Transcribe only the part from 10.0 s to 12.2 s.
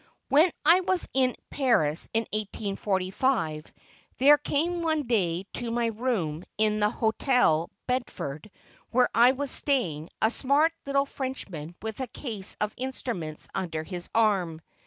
a smart little Frenchman with a